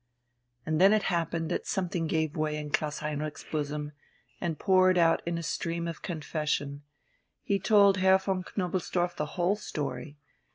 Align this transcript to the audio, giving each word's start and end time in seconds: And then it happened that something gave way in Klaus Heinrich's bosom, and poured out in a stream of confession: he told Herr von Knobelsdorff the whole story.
And 0.65 0.81
then 0.81 0.93
it 0.93 1.03
happened 1.13 1.51
that 1.51 1.67
something 1.67 2.07
gave 2.07 2.35
way 2.35 2.57
in 2.57 2.71
Klaus 2.71 3.01
Heinrich's 3.01 3.43
bosom, 3.43 3.91
and 4.39 4.57
poured 4.57 4.97
out 4.97 5.21
in 5.27 5.37
a 5.37 5.43
stream 5.43 5.87
of 5.87 6.01
confession: 6.01 6.81
he 7.43 7.59
told 7.59 7.97
Herr 7.97 8.17
von 8.17 8.43
Knobelsdorff 8.43 9.15
the 9.15 9.27
whole 9.37 9.55
story. 9.57 10.17